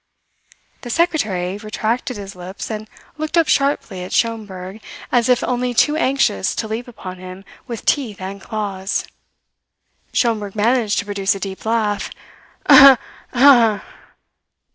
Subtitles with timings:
[0.81, 4.81] The secretary retracted his lips and looked up sharply at Schomberg,
[5.11, 9.05] as if only too anxious to leap upon him with teeth and claws.
[10.11, 12.09] Schomberg managed to produce a deep laugh.